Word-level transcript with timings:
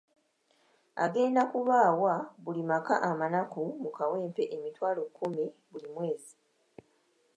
Agenda 1.05 1.41
kuba 1.51 1.75
awa 1.89 2.15
buli 2.43 2.63
maka 2.71 2.93
amanaku 3.09 3.61
mu 3.81 3.89
Kawempe 3.97 4.43
emitwalo 4.55 5.01
kkumi 5.07 5.43
buli 5.71 5.87
mwezi. 5.95 6.33